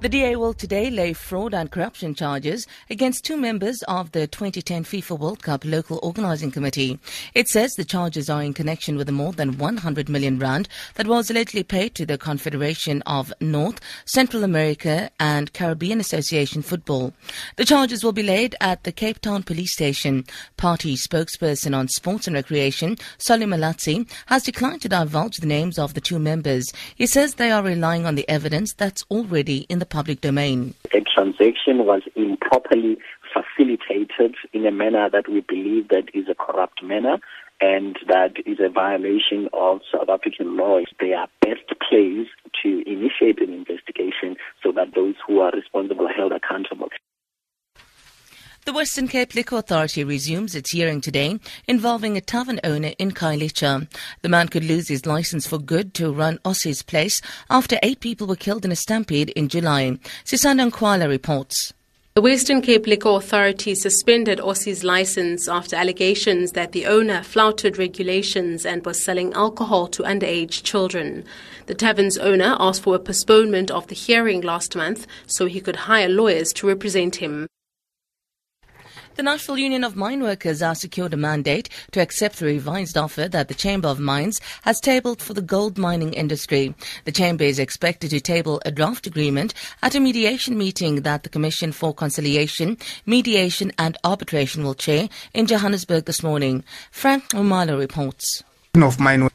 [0.00, 4.84] The DA will today lay fraud and corruption charges against two members of the 2010
[4.84, 6.98] FIFA World Cup Local Organising Committee.
[7.34, 11.06] It says the charges are in connection with the more than 100 million rand that
[11.06, 17.12] was allegedly paid to the Confederation of North, Central America and Caribbean Association Football.
[17.56, 20.24] The charges will be laid at the Cape Town Police Station.
[20.56, 25.92] Party spokesperson on Sports and Recreation, Solly Malatsi, has declined to divulge the names of
[25.92, 26.72] the two members.
[26.94, 30.74] He says they are relying on the evidence that's already in the public domain.
[30.94, 32.96] A transaction was improperly
[33.32, 37.18] facilitated in a manner that we believe that is a corrupt manner
[37.60, 40.86] and that is a violation of South African laws.
[40.98, 42.30] They are best placed
[42.62, 46.88] to initiate an investigation so that those who are responsible are held accountable.
[48.70, 53.88] The Western Cape Liquor Authority resumes its hearing today involving a tavern owner in Khayelitsha.
[54.22, 57.20] The man could lose his license for good to run Ossie's place
[57.50, 59.98] after eight people were killed in a stampede in July.
[60.24, 61.74] Sisanda Nkoala reports.
[62.14, 68.64] The Western Cape Liquor Authority suspended Ossie's license after allegations that the owner flouted regulations
[68.64, 71.24] and was selling alcohol to underage children.
[71.66, 75.90] The tavern's owner asked for a postponement of the hearing last month so he could
[75.90, 77.48] hire lawyers to represent him.
[79.20, 83.28] The National Union of Mine Workers has secured a mandate to accept the revised offer
[83.28, 86.74] that the Chamber of Mines has tabled for the gold mining industry.
[87.04, 91.28] The Chamber is expected to table a draft agreement at a mediation meeting that the
[91.28, 96.64] Commission for Conciliation, Mediation and Arbitration will chair in Johannesburg this morning.
[96.90, 98.42] Frank Umalo reports.
[98.74, 99.28] Of mine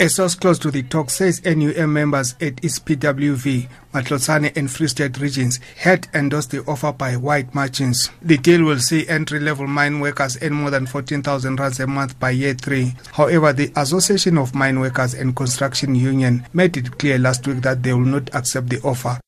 [0.00, 4.88] a source close to the talk says NUM members at its PWV, Matlotsane and Free
[4.88, 8.08] State regions had endorsed the offer by wide margins.
[8.22, 12.30] The deal will see entry-level mine workers earn more than 14,000 rands a month by
[12.30, 12.94] year three.
[13.12, 17.82] However, the Association of Mine Workers and Construction Union made it clear last week that
[17.82, 19.20] they will not accept the offer.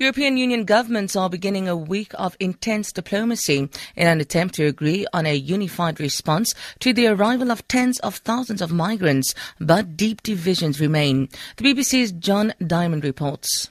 [0.00, 5.06] European Union governments are beginning a week of intense diplomacy in an attempt to agree
[5.12, 10.22] on a unified response to the arrival of tens of thousands of migrants, but deep
[10.22, 11.28] divisions remain.
[11.58, 13.68] The BBC's John Dymond reports.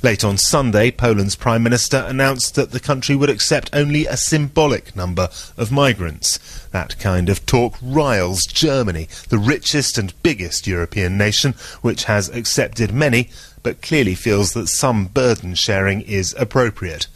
[0.00, 4.94] Late on Sunday, Poland's Prime Minister announced that the country would accept only a symbolic
[4.94, 6.38] number of migrants.
[6.68, 12.92] That kind of talk riles Germany, the richest and biggest European nation, which has accepted
[12.92, 13.28] many
[13.64, 17.08] but clearly feels that some burden sharing is appropriate.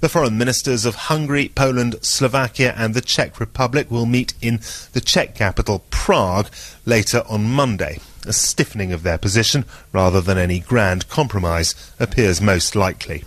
[0.00, 4.60] The foreign ministers of Hungary, Poland, Slovakia, and the Czech Republic will meet in
[4.94, 6.48] the Czech capital, Prague,
[6.86, 7.98] later on Monday.
[8.30, 13.24] A stiffening of their position, rather than any grand compromise, appears most likely.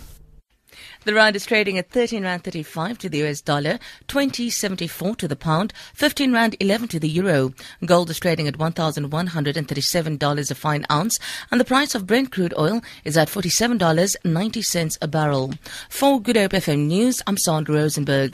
[1.04, 3.78] The rand is trading at 13 rand 35 to the US dollar,
[4.08, 7.52] 20.74 to the pound, 15 rand 11 to the euro.
[7.84, 11.18] Gold is trading at $1,137 a fine ounce,
[11.50, 15.52] and the price of Brent crude oil is at $47.90 a barrel.
[15.90, 18.32] For Good Hope FM News, I'm Sandra Rosenberg.